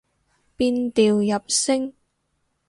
[0.55, 1.93] 變調入聲